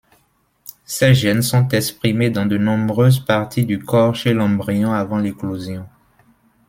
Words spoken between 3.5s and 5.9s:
du corps chez l'embryon avant l'éclosion.